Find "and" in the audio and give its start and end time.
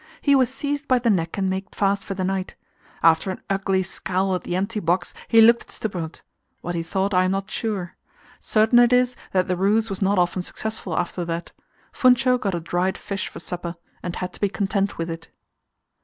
1.37-1.47, 14.01-14.15